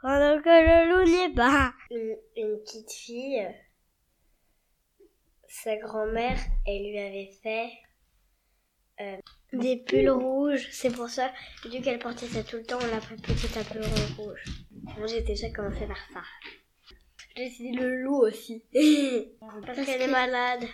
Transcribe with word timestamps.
Pendant 0.00 0.40
que 0.42 0.48
le 0.48 0.88
loup 0.90 1.04
n'est 1.10 1.34
pas. 1.34 1.72
Une, 1.90 2.16
petite 2.60 2.92
fille, 2.92 3.48
sa 5.48 5.76
grand-mère, 5.76 6.38
elle 6.66 6.82
lui 6.82 6.98
avait 6.98 7.32
fait 7.42 7.70
euh, 9.00 9.16
des 9.52 9.78
pulls 9.78 10.10
rouges. 10.10 10.68
C'est 10.72 10.92
pour 10.94 11.08
ça, 11.08 11.32
vu 11.64 11.80
qu'elle 11.80 11.98
portait 11.98 12.26
ça 12.26 12.44
tout 12.44 12.56
le 12.56 12.64
temps, 12.64 12.78
on 12.82 12.86
l'a 12.86 13.00
fait 13.00 13.16
petit 13.16 13.58
à 13.58 13.64
peu 13.64 13.80
rouge. 14.20 14.44
Moi, 14.98 15.06
j'ai 15.06 15.22
déjà 15.22 15.48
commencé 15.50 15.86
par 15.86 15.98
ça. 16.12 16.22
J'ai 17.34 17.46
essayé 17.46 17.72
le 17.72 18.02
loup 18.02 18.22
aussi. 18.26 18.62
Parce, 19.66 19.84
qu'elle 19.86 20.02
est 20.02 20.08
malade. 20.08 20.64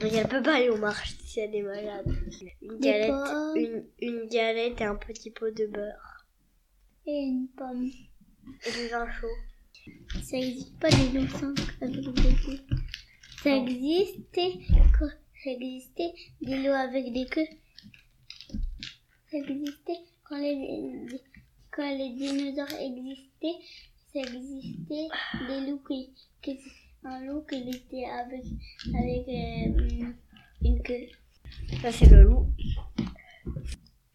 Elle 0.00 0.28
peut 0.28 0.42
pas 0.42 0.56
aller 0.56 0.70
au 0.70 0.78
marché 0.78 1.14
si 1.24 1.40
elle 1.40 1.54
est 1.54 1.62
malade. 1.62 2.06
Une 2.62 2.78
galette, 2.78 3.56
une, 3.56 3.84
une 4.00 4.28
galette 4.28 4.80
et 4.80 4.84
un 4.84 4.96
petit 4.96 5.30
pot 5.30 5.54
de 5.54 5.66
beurre. 5.66 6.26
Et 7.06 7.24
une 7.24 7.48
pomme. 7.48 7.90
Et 8.66 8.70
du 8.70 8.88
vin 8.88 9.06
chaud. 9.12 9.26
Ça 10.22 10.38
existe 10.38 10.78
pas 10.78 10.88
des 10.88 11.18
loups 11.18 11.28
sans 11.28 11.54
avec 11.82 12.14
des 12.14 12.34
queues. 12.34 12.76
Ça 13.42 13.56
existait, 13.56 14.52
Ça 15.42 15.50
existait 15.50 16.14
des 16.40 16.56
loups 16.62 16.72
avec 16.72 17.12
des 17.12 17.26
queues. 17.26 17.46
Ça 19.30 19.36
existait 19.36 20.00
quand 20.24 20.38
les, 20.38 21.06
quand 21.70 21.96
les 21.96 22.10
dinosaures 22.14 22.80
existaient. 22.80 23.58
Ça 24.12 24.20
existait 24.20 25.08
des 25.48 25.66
loups 25.66 25.82
qui, 25.86 26.10
qui 26.40 26.58
un 27.04 27.24
loup 27.24 27.42
qui 27.42 27.68
était 27.68 28.06
avec, 28.06 28.44
avec 28.88 29.28
euh, 29.28 30.12
une, 30.62 30.82
queue. 30.82 31.06
Ça, 31.82 31.92
c'est 31.92 32.06
le 32.06 32.22
loup. 32.22 32.50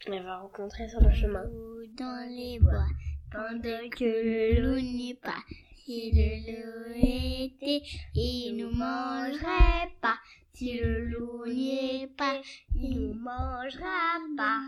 Elle 0.07 0.23
va 0.23 0.39
rencontrer 0.39 0.89
sur 0.89 1.01
le 1.01 1.11
chemin. 1.11 1.43
Loup 1.43 1.85
dans 1.95 2.27
les 2.29 2.59
bois, 2.59 2.87
pendant 3.31 3.89
que 3.91 4.05
le 4.05 4.61
loup 4.61 4.81
n'est 4.81 5.13
pas. 5.15 5.43
Si 5.85 6.11
le 6.11 6.51
loup 6.51 6.95
était, 6.95 7.83
il 8.15 8.57
nous 8.57 8.71
mangerait 8.71 9.91
pas. 10.01 10.17
Si 10.53 10.73
le 10.79 11.05
loup 11.05 11.45
n'y 11.45 12.01
est 12.01 12.07
pas, 12.17 12.41
il 12.75 12.99
nous 12.99 13.13
mangera 13.13 14.17
pas. 14.35 14.61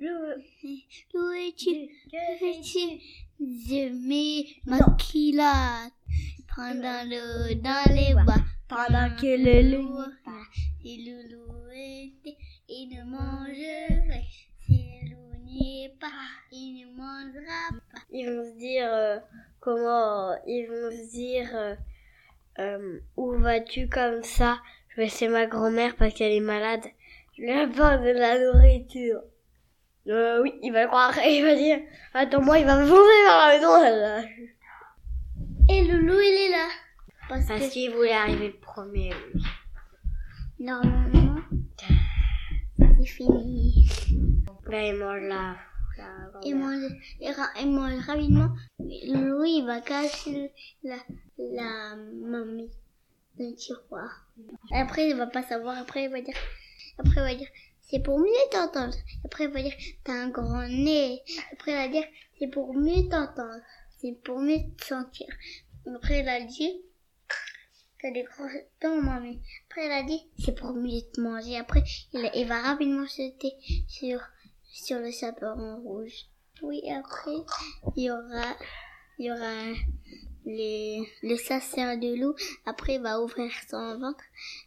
Loup, 0.00 0.42
Où 1.14 1.30
es-tu 1.30 1.88
que 2.10 2.38
fais-tu 2.38 3.00
Je 3.40 3.88
mets 4.06 4.48
ma 4.66 4.78
pendant 6.56 7.02
l'eau 7.04 7.54
dans 7.62 7.94
les 7.94 8.14
bois. 8.14 8.42
Pendant 8.68 9.14
que 9.16 9.26
le 9.26 9.76
loup 9.76 10.02
le 10.84 11.28
loup 11.30 11.68
était, 11.72 12.36
il 12.68 12.88
nous 12.90 13.10
mangerait. 13.10 14.24
Si 14.66 14.84
le 15.02 15.10
loup 15.10 15.44
n'y 15.44 15.84
est 15.84 15.98
pas, 16.00 16.06
il 16.50 16.84
nous 16.84 16.96
mangera 16.96 17.70
pas. 17.92 18.00
Ils 18.10 18.26
vont 18.26 18.44
se 18.44 18.58
dire 18.58 18.88
euh, 18.92 19.18
comment 19.60 20.34
Ils 20.46 20.66
vont 20.66 20.90
se 20.90 21.10
dire 21.10 21.50
euh, 21.54 21.74
euh, 22.58 23.00
où 23.16 23.32
vas-tu 23.38 23.88
comme 23.88 24.22
ça? 24.22 24.58
Je 24.88 24.96
vais 24.96 25.08
chez 25.08 25.28
ma 25.28 25.46
grand-mère 25.46 25.96
parce 25.96 26.14
qu'elle 26.14 26.32
est 26.32 26.40
malade. 26.40 26.84
Je 27.36 27.42
lui 27.42 27.52
apporte 27.52 28.02
de 28.02 28.10
la 28.10 28.38
nourriture. 28.38 29.22
Euh, 30.08 30.42
oui, 30.42 30.52
il 30.62 30.72
va 30.72 30.82
le 30.82 30.88
croire 30.88 31.16
et 31.18 31.36
il 31.38 31.44
va 31.44 31.54
dire 31.54 31.78
Attends-moi, 32.12 32.58
il 32.58 32.66
va 32.66 32.76
me 32.76 32.86
foncer 32.86 33.22
vers 33.24 33.38
la 33.38 33.56
maison. 33.56 33.80
là. 33.80 34.22
Loup, 35.98 36.20
il 36.20 36.46
est 36.46 36.50
là. 36.50 36.68
Parce 37.28 37.46
Parce 37.46 37.68
qu'il 37.68 37.90
voulait 37.92 38.12
arriver 38.12 38.48
le 38.48 38.60
premier. 38.60 39.12
oui. 39.34 39.42
normalement, 40.58 41.40
c'est 42.78 43.06
fini. 43.06 43.88
Là, 44.68 44.86
il 44.86 44.94
mange 44.96 45.22
la. 45.22 45.56
la 45.98 46.40
Il 46.44 46.56
mange, 46.56 46.90
il, 47.20 47.34
il 47.60 47.70
mange 47.70 47.98
rapidement. 48.06 48.50
Le 48.78 49.28
loup, 49.30 49.44
il 49.44 49.64
va 49.66 49.80
cacher 49.80 50.52
la, 50.82 50.96
la 51.38 51.96
mamie 51.96 52.70
dans 53.38 53.48
le 53.50 53.54
tiroir. 53.54 54.26
Après, 54.72 55.08
il 55.10 55.16
va 55.16 55.26
pas 55.26 55.42
savoir. 55.42 55.78
Après, 55.78 56.04
il 56.04 56.10
va 56.10 56.20
dire, 56.20 56.36
après, 56.98 57.20
il 57.20 57.24
va 57.24 57.34
dire, 57.34 57.48
c'est 57.80 58.00
pour 58.02 58.18
mieux 58.18 58.26
t'entendre. 58.50 58.94
Après, 59.24 59.44
il 59.44 59.50
va 59.50 59.62
dire, 59.62 59.74
t'as 60.04 60.12
un 60.14 60.28
grand 60.30 60.66
nez. 60.68 61.20
Après, 61.52 61.72
il 61.72 61.76
va 61.76 61.88
dire, 61.88 62.04
c'est 62.38 62.48
pour 62.48 62.74
mieux 62.74 63.08
t'entendre. 63.08 63.60
C'est 63.98 64.16
pour 64.24 64.40
mieux 64.40 64.58
te 64.76 64.84
sentir. 64.84 65.26
Après, 65.94 66.20
il 66.20 66.28
a 66.28 66.40
dit, 66.40 66.80
t'as 68.00 68.10
des 68.10 68.22
grands 68.22 68.48
dents, 68.80 69.02
mamie. 69.02 69.40
Après, 69.68 69.86
il 69.86 69.92
a 69.92 70.02
dit, 70.02 70.20
c'est 70.38 70.54
pour 70.54 70.72
mieux 70.72 71.00
te 71.12 71.20
manger. 71.20 71.56
Après, 71.56 71.82
il, 72.12 72.30
il 72.34 72.46
va 72.46 72.62
rapidement 72.62 73.06
sauter 73.06 73.52
sur, 73.88 74.20
sur 74.64 74.98
le 74.98 75.10
chaperon 75.10 75.80
rouge. 75.82 76.26
Oui, 76.62 76.82
après, 76.90 77.36
il 77.96 78.04
y 78.04 78.10
aura, 78.10 78.56
il 79.18 79.26
y 79.26 79.32
aura 79.32 79.72
les, 80.46 81.02
le 81.22 81.36
chasseur 81.36 81.98
de 81.98 82.14
loup. 82.20 82.34
Après, 82.64 82.94
il 82.94 83.02
va 83.02 83.20
ouvrir 83.20 83.50
son 83.68 83.98
ventre. 83.98 84.24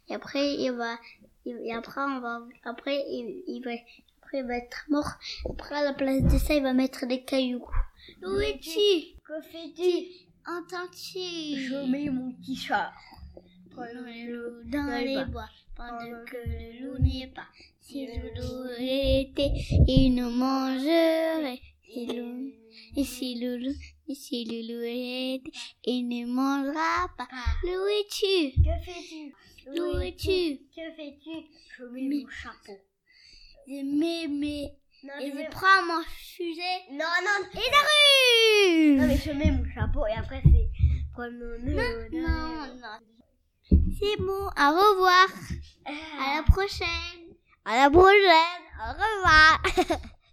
Et 0.08 0.14
après, 0.14 0.54
il 0.54 0.72
va, 0.72 0.98
et 1.46 1.72
après, 1.72 2.02
on 2.02 2.20
va, 2.20 2.42
après, 2.64 2.96
il, 3.08 3.42
il 3.46 3.62
va, 3.64 3.72
après, 4.20 4.38
il 4.40 4.44
va 4.46 4.56
être 4.58 4.84
mort. 4.90 5.12
Après, 5.48 5.76
à 5.76 5.84
la 5.84 5.94
place 5.94 6.22
de 6.22 6.38
ça, 6.38 6.54
il 6.54 6.62
va 6.62 6.74
mettre 6.74 7.06
des 7.06 7.22
cailloux. 7.24 7.66
Es-tu? 8.42 9.16
Que 9.24 9.40
fais-tu 9.40 10.26
Entends-tu? 10.48 11.18
Je 11.68 11.90
mets 11.90 12.08
mon 12.08 12.32
t-shirt. 12.32 12.92
Prenons 13.70 14.06
le 14.06 14.32
loup 14.32 14.70
dans 14.70 14.98
les 14.98 15.24
bois. 15.24 15.48
pendant 15.76 16.24
que 16.24 16.36
le 16.36 16.80
loup 16.80 16.98
n'est 16.98 17.26
pas. 17.26 17.48
Si 17.80 18.06
le 18.06 18.34
loup 18.34 18.70
était, 18.78 19.52
il 19.86 20.14
nous 20.14 20.30
mangerait. 20.30 21.60
Si 21.84 22.06
le 22.06 22.22
loup, 22.22 22.52
et 22.96 23.04
si 23.04 23.34
le 23.36 23.56
loup, 23.56 23.74
et 24.08 24.14
si 24.14 24.44
le 24.44 24.60
loup 24.68 24.84
était, 24.84 25.50
il 25.84 26.08
ne 26.08 26.26
mangera 26.26 27.08
pas. 27.16 27.28
Où 27.64 27.86
es-tu? 28.00 28.52
Que 28.62 28.76
fais-tu? 28.84 29.34
Où 29.68 29.98
es-tu? 29.98 30.60
Que 30.74 30.92
fais-tu? 30.96 31.36
Je 31.76 31.84
mets 31.84 32.08
mon 32.08 32.28
chapeau. 32.28 32.78
Je 33.66 33.82
mets 33.82 34.28
mes, 34.28 34.72
et 35.20 35.30
je 35.30 35.50
prends 35.50 35.82
mon 35.86 36.02
fusil 36.04 36.60
non, 36.92 36.98
non, 37.26 37.40
et 37.52 37.70
la 37.70 37.82
rue! 37.88 38.05
Non, 38.98 39.06
mais 39.06 39.16
je 39.16 39.32
mets 39.32 39.50
mon 39.50 39.64
chapeau 39.74 40.06
et 40.06 40.12
après 40.12 40.42
c'est 40.44 40.70
Non, 41.72 42.08
non, 42.12 42.66
non. 42.82 42.98
C'est 43.98 44.16
bon, 44.18 44.32
au 44.32 44.70
revoir. 44.70 45.28
À 45.86 46.36
la 46.36 46.42
prochaine. 46.42 47.34
À 47.64 47.76
la 47.82 47.90
prochaine. 47.90 48.64
Au 48.78 48.92
revoir. 48.92 50.06